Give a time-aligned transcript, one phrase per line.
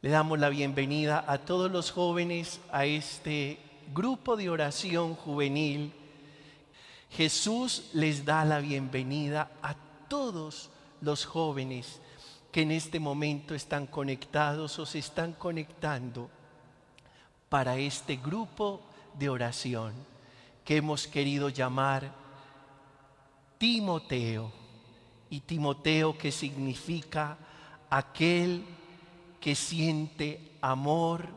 [0.00, 3.58] Le damos la bienvenida a todos los jóvenes a este
[3.92, 5.92] grupo de oración juvenil.
[7.10, 9.74] Jesús les da la bienvenida a
[10.06, 12.00] todos los jóvenes
[12.52, 16.30] que en este momento están conectados o se están conectando
[17.48, 18.80] para este grupo
[19.18, 19.94] de oración
[20.64, 22.12] que hemos querido llamar
[23.58, 24.52] Timoteo.
[25.28, 27.36] Y Timoteo que significa
[27.90, 28.77] aquel
[29.40, 31.28] que siente amor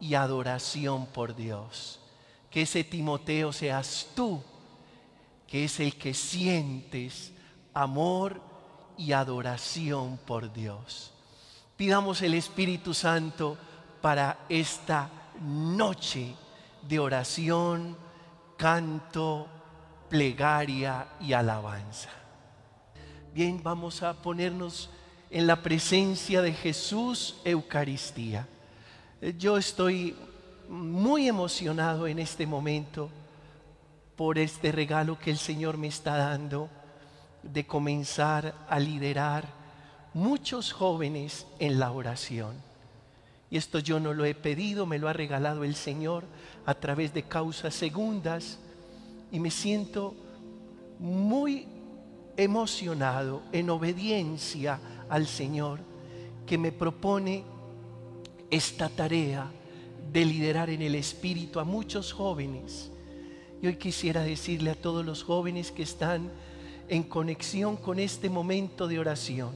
[0.00, 2.00] y adoración por Dios.
[2.50, 4.42] Que ese Timoteo seas tú,
[5.46, 7.32] que es el que sientes
[7.74, 8.40] amor
[8.96, 11.12] y adoración por Dios.
[11.76, 13.56] Pidamos el Espíritu Santo
[14.00, 16.34] para esta noche
[16.88, 17.96] de oración,
[18.56, 19.48] canto,
[20.08, 22.10] plegaria y alabanza.
[23.32, 24.90] Bien, vamos a ponernos
[25.32, 28.46] en la presencia de Jesús Eucaristía.
[29.38, 30.14] Yo estoy
[30.68, 33.08] muy emocionado en este momento
[34.14, 36.68] por este regalo que el Señor me está dando
[37.42, 39.48] de comenzar a liderar
[40.12, 42.54] muchos jóvenes en la oración.
[43.50, 46.24] Y esto yo no lo he pedido, me lo ha regalado el Señor
[46.66, 48.58] a través de causas segundas
[49.30, 50.14] y me siento
[50.98, 51.66] muy
[52.36, 54.78] emocionado en obediencia
[55.12, 55.80] al Señor
[56.46, 57.44] que me propone
[58.50, 59.50] esta tarea
[60.10, 62.90] de liderar en el Espíritu a muchos jóvenes.
[63.60, 66.30] Y hoy quisiera decirle a todos los jóvenes que están
[66.88, 69.50] en conexión con este momento de oración.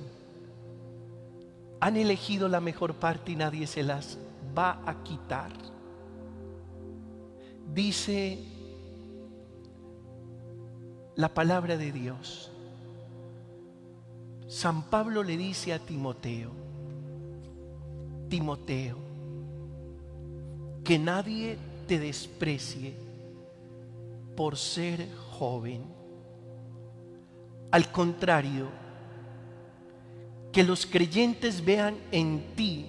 [1.80, 4.18] Han elegido la mejor parte y nadie se las
[4.56, 5.52] va a quitar.
[7.72, 8.44] Dice
[11.14, 12.52] la palabra de Dios.
[14.56, 16.50] San Pablo le dice a Timoteo,
[18.30, 18.96] Timoteo,
[20.82, 22.94] que nadie te desprecie
[24.34, 25.82] por ser joven.
[27.70, 28.68] Al contrario,
[30.54, 32.86] que los creyentes vean en ti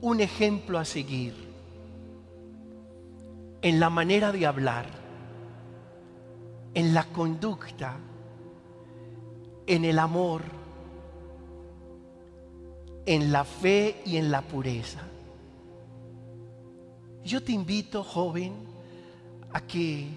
[0.00, 1.34] un ejemplo a seguir
[3.62, 4.86] en la manera de hablar,
[6.72, 7.98] en la conducta,
[9.74, 10.42] en el amor,
[13.06, 15.00] en la fe y en la pureza.
[17.24, 18.52] Yo te invito, joven,
[19.50, 20.08] a que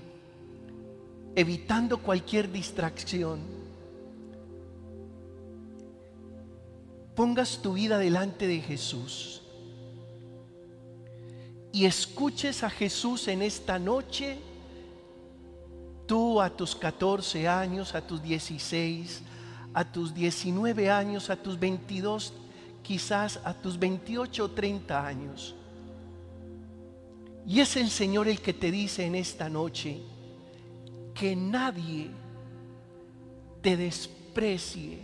[1.36, 3.40] evitando cualquier distracción,
[7.16, 9.42] pongas tu vida delante de Jesús
[11.72, 14.38] y escuches a Jesús en esta noche,
[16.06, 19.22] tú a tus 14 años, a tus 16,
[19.76, 22.34] a tus 19 años, a tus 22,
[22.82, 25.54] quizás a tus 28 o 30 años.
[27.46, 30.02] Y es el Señor el que te dice en esta noche,
[31.14, 32.10] que nadie
[33.62, 35.00] te desprecie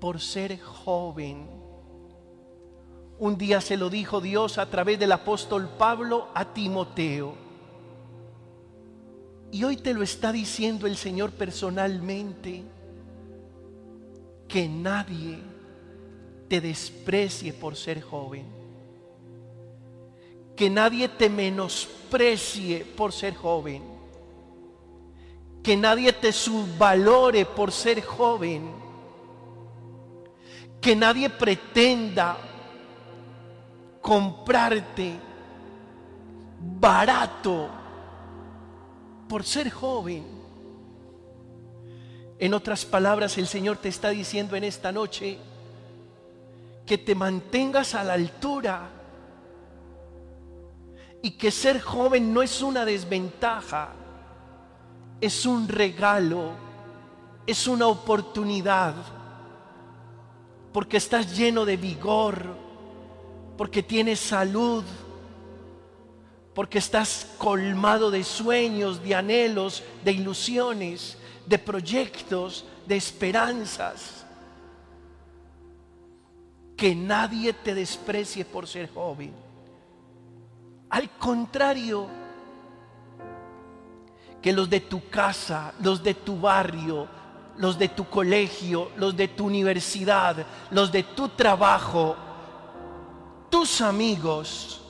[0.00, 1.46] por ser joven.
[3.20, 7.36] Un día se lo dijo Dios a través del apóstol Pablo a Timoteo.
[9.52, 12.64] Y hoy te lo está diciendo el Señor personalmente,
[14.54, 15.40] que nadie
[16.46, 18.46] te desprecie por ser joven.
[20.54, 23.94] Que nadie te menosprecie por ser joven
[25.64, 28.70] que nadie te subvalore por ser joven,
[30.78, 32.36] que nadie pretenda
[34.02, 35.18] comprarte
[36.60, 37.70] barato
[39.26, 40.43] por ser joven.
[42.44, 45.38] En otras palabras, el Señor te está diciendo en esta noche
[46.84, 48.90] que te mantengas a la altura
[51.22, 53.94] y que ser joven no es una desventaja
[55.24, 56.50] es un regalo,
[57.46, 58.94] es una oportunidad,
[60.70, 62.44] porque estás lleno de vigor,
[63.56, 64.84] porque tienes salud,
[66.54, 74.24] porque estás colmado de sueños, de anhelos, de ilusiones, de proyectos, de esperanzas.
[76.76, 79.32] que nadie te desprecie por ser joven.
[80.90, 82.08] Al contrario,
[84.42, 87.08] que los de tu casa, los de tu barrio,
[87.56, 92.16] los de tu colegio, los de tu universidad, los de tu trabajo,
[93.48, 94.82] tus amigos,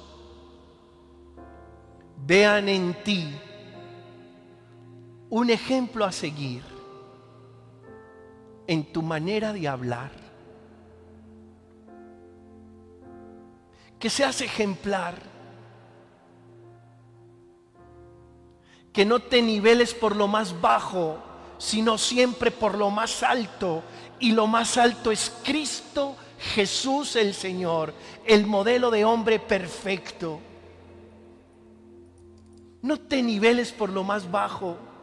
[2.26, 3.32] vean en ti
[5.34, 6.62] un ejemplo a seguir
[8.68, 10.12] en tu manera de hablar.
[13.98, 15.16] Que seas ejemplar.
[18.92, 21.18] Que no te niveles por lo más bajo,
[21.58, 23.82] sino siempre por lo más alto.
[24.20, 27.92] Y lo más alto es Cristo Jesús el Señor,
[28.24, 30.38] el modelo de hombre perfecto.
[32.82, 34.93] No te niveles por lo más bajo.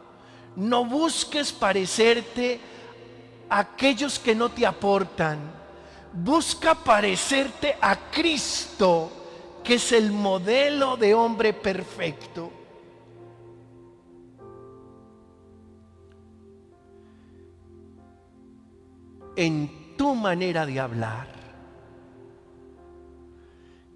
[0.56, 2.60] No busques parecerte
[3.48, 5.38] a aquellos que no te aportan.
[6.12, 9.10] Busca parecerte a Cristo,
[9.64, 12.50] que es el modelo de hombre perfecto.
[19.34, 21.28] En tu manera de hablar.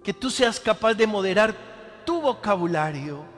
[0.03, 1.53] Que tú seas capaz de moderar
[2.05, 3.36] tu vocabulario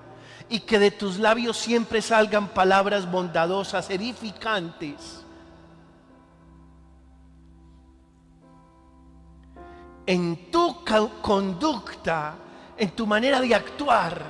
[0.49, 5.23] y que de tus labios siempre salgan palabras bondadosas, edificantes.
[10.07, 10.83] En tu
[11.21, 12.35] conducta,
[12.75, 14.23] en tu manera de actuar,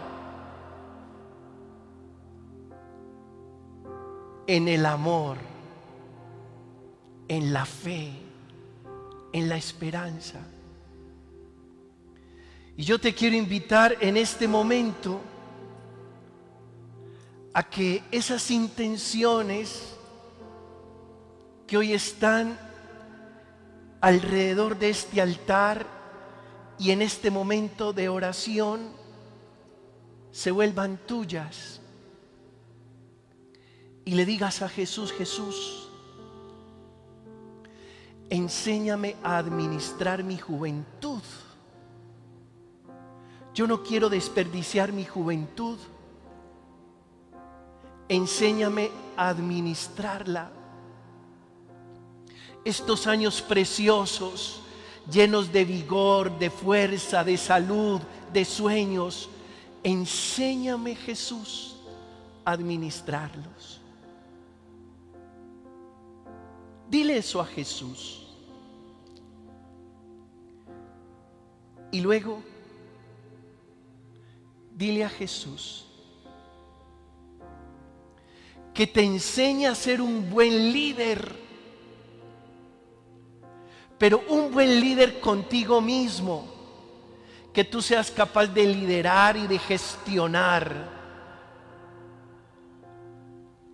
[4.45, 5.37] en el amor,
[7.29, 8.11] en la fe,
[9.31, 10.39] en la esperanza.
[12.75, 15.21] Y yo te quiero invitar en este momento
[17.53, 19.95] a que esas intenciones
[21.65, 22.57] que hoy están
[24.01, 25.85] alrededor de este altar
[26.77, 28.91] y en este momento de oración
[30.31, 31.81] se vuelvan tuyas
[34.05, 35.89] y le digas a Jesús, Jesús,
[38.29, 41.21] enséñame a administrar mi juventud.
[43.53, 45.77] Yo no quiero desperdiciar mi juventud
[48.09, 50.51] enséñame a administrarla.
[52.65, 54.61] Estos años preciosos,
[55.09, 58.01] llenos de vigor, de fuerza, de salud,
[58.33, 59.29] de sueños,
[59.83, 61.77] enséñame Jesús
[62.43, 63.79] a administrarlos.
[66.89, 68.25] Dile eso a Jesús.
[71.91, 72.41] Y luego,
[74.75, 75.85] dile a Jesús,
[78.79, 81.35] que te enseña a ser un buen líder,
[83.97, 86.47] pero un buen líder contigo mismo,
[87.51, 90.89] que tú seas capaz de liderar y de gestionar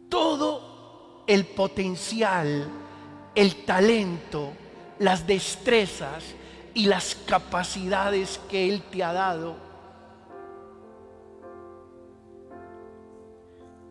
[0.09, 2.67] todo el potencial,
[3.35, 4.53] el talento,
[4.97, 6.23] las destrezas
[6.73, 9.55] y las capacidades que Él te ha dado.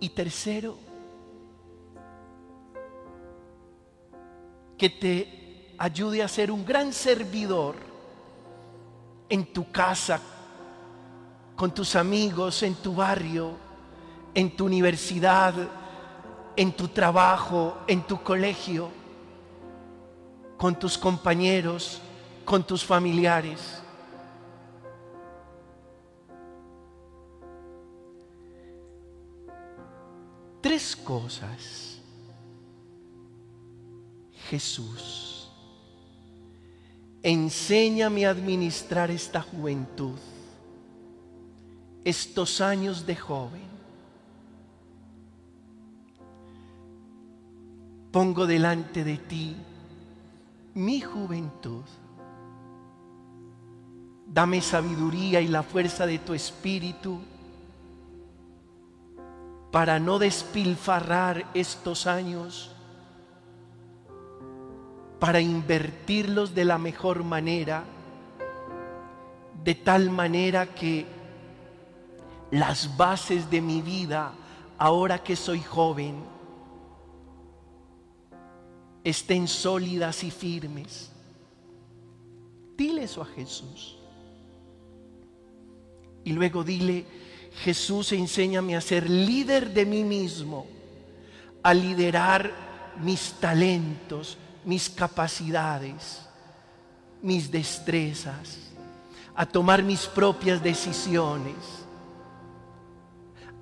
[0.00, 0.76] Y tercero,
[4.84, 7.74] que te ayude a ser un gran servidor
[9.30, 10.20] en tu casa,
[11.56, 13.52] con tus amigos, en tu barrio,
[14.34, 15.54] en tu universidad,
[16.54, 18.90] en tu trabajo, en tu colegio,
[20.58, 22.02] con tus compañeros,
[22.44, 23.80] con tus familiares.
[30.60, 31.83] Tres cosas
[34.54, 35.50] Jesús,
[37.24, 40.16] enséñame a administrar esta juventud,
[42.04, 43.68] estos años de joven.
[48.12, 49.56] Pongo delante de ti
[50.74, 51.82] mi juventud.
[54.24, 57.18] Dame sabiduría y la fuerza de tu espíritu
[59.72, 62.73] para no despilfarrar estos años
[65.18, 67.84] para invertirlos de la mejor manera,
[69.62, 71.06] de tal manera que
[72.50, 74.32] las bases de mi vida,
[74.78, 76.16] ahora que soy joven,
[79.02, 81.10] estén sólidas y firmes.
[82.76, 83.98] Dile eso a Jesús.
[86.24, 87.04] Y luego dile,
[87.62, 90.66] Jesús, enséñame a ser líder de mí mismo,
[91.62, 92.50] a liderar
[93.00, 96.22] mis talentos, mis capacidades,
[97.22, 98.58] mis destrezas,
[99.34, 101.54] a tomar mis propias decisiones,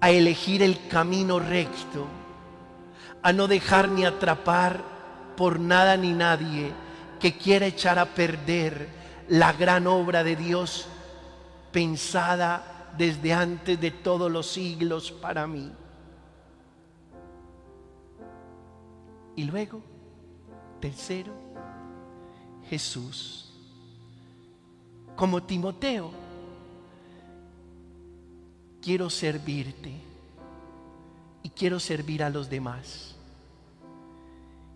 [0.01, 2.07] a elegir el camino recto,
[3.23, 4.83] a no dejarme atrapar
[5.37, 6.73] por nada ni nadie
[7.21, 8.89] que quiera echar a perder
[9.29, 10.87] la gran obra de Dios
[11.71, 15.73] pensada desde antes de todos los siglos para mí.
[19.37, 19.83] Y luego,
[20.83, 21.33] tercero,
[22.69, 23.53] Jesús.
[25.15, 26.11] Como Timoteo,
[28.83, 29.93] quiero servirte
[31.45, 33.15] y quiero servir a los demás.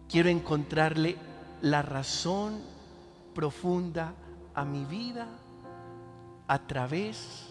[0.08, 1.16] Quiero encontrarle
[1.60, 2.60] la razón
[3.34, 4.14] profunda
[4.54, 5.26] a mi vida
[6.46, 7.48] a través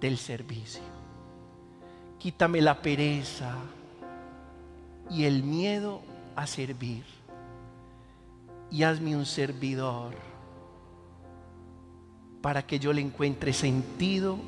[0.00, 0.82] del servicio.
[2.20, 3.56] Quítame la pereza
[5.10, 6.02] y el miedo
[6.36, 7.17] a servir
[8.70, 10.14] y hazme un servidor
[12.42, 14.38] para que yo le encuentre sentido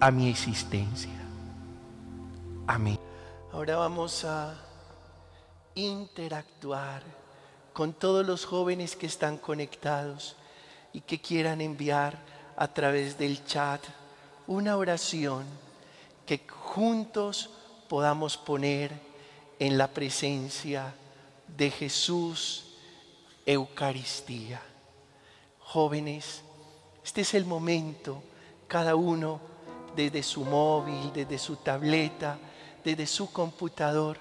[0.00, 1.10] a mi existencia.
[2.66, 2.98] Amén.
[3.52, 4.54] Ahora vamos a
[5.74, 7.02] interactuar
[7.72, 10.36] con todos los jóvenes que están conectados
[10.92, 12.18] y que quieran enviar
[12.56, 13.82] a través del chat
[14.46, 15.44] una oración
[16.26, 17.50] que juntos
[17.88, 18.92] podamos poner
[19.58, 20.94] en la presencia
[21.56, 22.71] de Jesús
[23.46, 24.60] Eucaristía.
[25.58, 26.42] Jóvenes,
[27.04, 28.22] este es el momento,
[28.68, 29.40] cada uno
[29.96, 32.38] desde su móvil, desde su tableta,
[32.84, 34.18] desde su computador,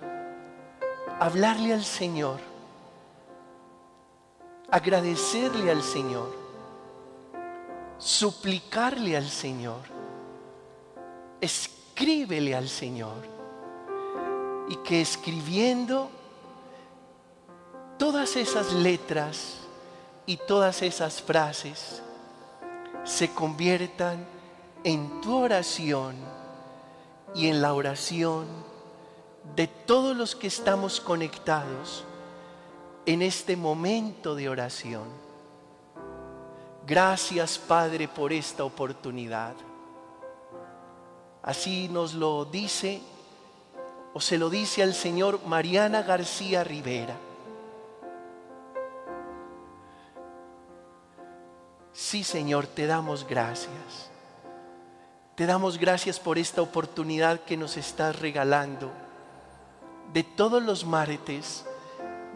[1.20, 2.40] hablarle al Señor,
[4.70, 6.36] agradecerle al Señor,
[7.98, 9.82] suplicarle al Señor,
[11.40, 13.30] escríbele al Señor
[14.70, 16.10] y que escribiendo
[18.02, 19.58] todas esas letras
[20.26, 22.02] y todas esas frases
[23.04, 24.26] se conviertan
[24.84, 26.16] en tu oración
[27.36, 28.48] y en la oración
[29.56, 32.04] de todos los que estamos conectados
[33.06, 35.08] en este momento de oración.
[36.88, 39.54] Gracias Padre por esta oportunidad.
[41.44, 43.00] Así nos lo dice
[44.16, 47.31] o se lo dice al Señor Mariana García Rivera.
[51.94, 54.10] Sí, Señor, te damos gracias.
[55.36, 58.92] Te damos gracias por esta oportunidad que nos estás regalando
[60.14, 61.66] de todos los martes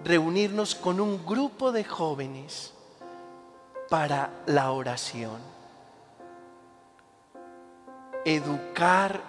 [0.03, 2.73] reunirnos con un grupo de jóvenes
[3.89, 5.39] para la oración.
[8.23, 9.21] Educar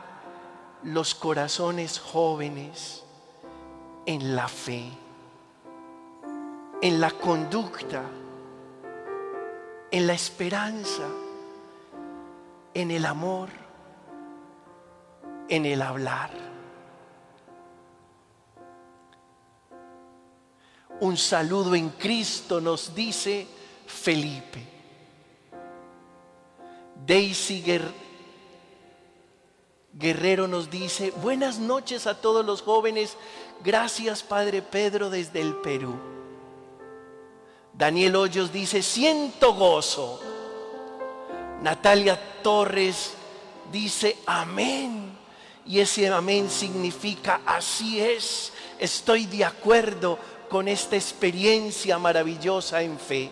[0.83, 3.05] los corazones jóvenes
[4.07, 4.91] en la fe,
[6.81, 8.03] en la conducta
[9.91, 11.09] en la esperanza,
[12.75, 13.49] en el amor,
[15.49, 16.31] en el hablar.
[21.01, 23.47] Un saludo en Cristo nos dice
[23.87, 24.77] Felipe.
[27.07, 27.63] Daisy
[29.93, 33.17] Guerrero nos dice, buenas noches a todos los jóvenes,
[33.63, 36.16] gracias Padre Pedro desde el Perú.
[37.77, 40.19] Daniel Hoyos dice, siento gozo.
[41.61, 43.13] Natalia Torres
[43.71, 45.15] dice, amén.
[45.67, 50.19] Y ese amén significa, así es, estoy de acuerdo
[50.49, 53.31] con esta experiencia maravillosa en fe.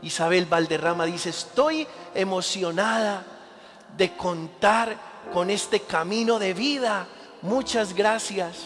[0.00, 3.26] Isabel Valderrama dice, estoy emocionada
[3.96, 4.96] de contar
[5.32, 7.06] con este camino de vida.
[7.42, 8.56] Muchas gracias.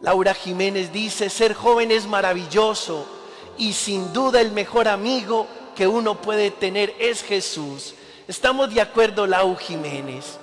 [0.00, 3.17] Laura Jiménez dice, ser joven es maravilloso
[3.58, 7.94] y sin duda el mejor amigo que uno puede tener es Jesús.
[8.26, 10.38] Estamos de acuerdo, Lau Jiménez.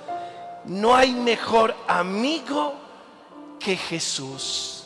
[0.64, 2.74] No hay mejor amigo
[3.58, 4.84] que Jesús.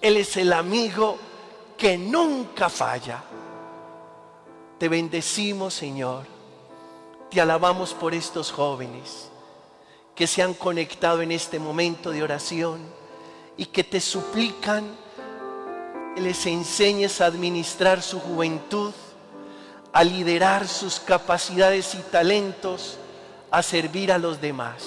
[0.00, 1.18] Él es el amigo
[1.76, 3.22] que nunca falla.
[4.78, 6.26] Te bendecimos, Señor.
[7.30, 9.30] Te alabamos por estos jóvenes
[10.14, 12.80] que se han conectado en este momento de oración
[13.56, 15.05] y que te suplican
[16.20, 18.92] les enseñes a administrar su juventud,
[19.92, 22.98] a liderar sus capacidades y talentos,
[23.50, 24.84] a servir a los demás.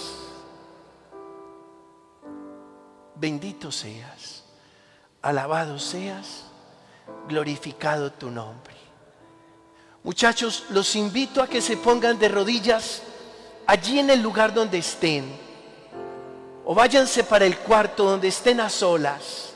[3.16, 4.44] Bendito seas,
[5.22, 6.46] alabado seas,
[7.28, 8.76] glorificado tu nombre.
[10.04, 13.04] Muchachos, los invito a que se pongan de rodillas
[13.68, 15.26] allí en el lugar donde estén,
[16.66, 19.49] o váyanse para el cuarto donde estén a solas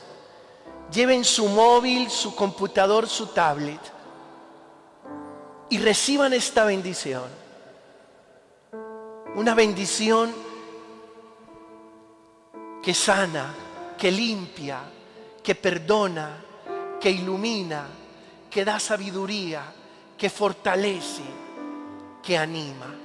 [0.92, 3.80] Lleven su móvil, su computador, su tablet
[5.70, 7.24] y reciban esta bendición.
[9.34, 10.32] Una bendición
[12.82, 13.52] que sana,
[13.98, 14.80] que limpia,
[15.42, 16.36] que perdona,
[17.00, 17.86] que ilumina,
[18.48, 19.64] que da sabiduría,
[20.16, 21.24] que fortalece,
[22.22, 23.03] que anima.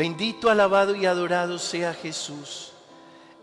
[0.00, 2.72] Bendito, alabado y adorado sea Jesús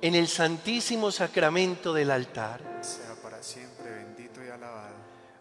[0.01, 2.79] en el santísimo sacramento del altar.
[2.81, 4.95] Sea para siempre bendito y alabado.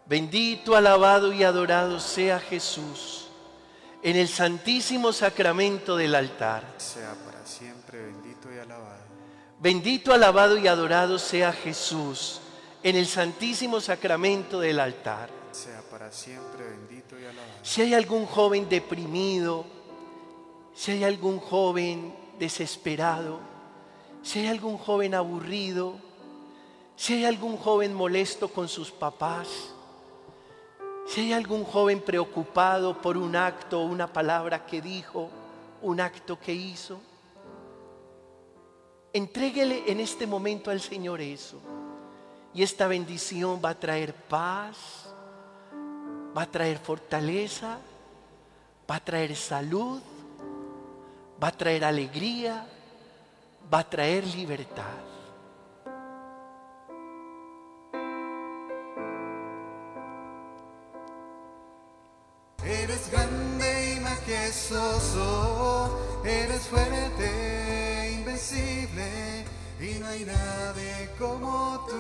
[0.04, 3.28] Bendito, alabado y adorado sea Jesús
[4.02, 6.64] en el santísimo sacramento del altar.
[6.76, 9.06] Sea para siempre bendito y alabado.
[9.58, 12.42] Bendito, alabado y adorado sea Jesús
[12.82, 15.30] en el santísimo sacramento del altar.
[15.50, 17.58] Sea para siempre bendito y alabado.
[17.62, 19.75] Si hay algún joven deprimido,
[20.76, 23.40] si hay algún joven desesperado,
[24.22, 25.94] si hay algún joven aburrido,
[26.96, 29.48] si hay algún joven molesto con sus papás,
[31.06, 35.30] si hay algún joven preocupado por un acto una palabra que dijo,
[35.80, 37.00] un acto que hizo,
[39.14, 41.58] entréguele en este momento al Señor eso.
[42.52, 45.08] Y esta bendición va a traer paz,
[46.36, 47.78] va a traer fortaleza,
[48.90, 50.02] va a traer salud
[51.42, 52.66] va a traer alegría,
[53.72, 54.84] va a traer libertad.
[62.64, 65.20] Eres grande y majestuoso,
[66.24, 69.44] eres fuerte, invencible,
[69.80, 71.96] y no hay nadie como tú.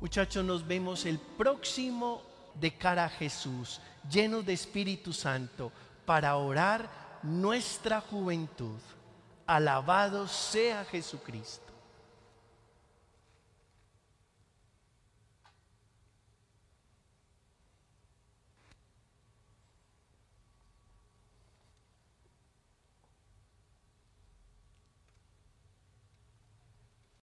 [0.00, 2.22] Muchachos, nos vemos el próximo
[2.54, 5.70] de cara a Jesús, llenos de Espíritu Santo
[6.10, 6.90] para orar
[7.22, 8.80] nuestra juventud.
[9.46, 11.69] Alabado sea Jesucristo.